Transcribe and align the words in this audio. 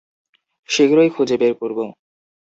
শীঘ্রই 0.69 1.09
খুঁজে 1.09 1.35
বের 1.37 1.53
করবো। 1.53 1.85